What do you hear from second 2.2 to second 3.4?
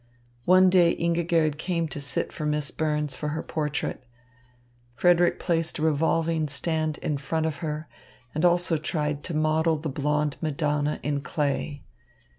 for Miss Burns for